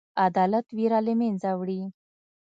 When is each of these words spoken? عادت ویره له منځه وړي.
عادت 0.21 0.65
ویره 0.77 0.99
له 1.07 1.13
منځه 1.19 1.49
وړي. 1.59 1.81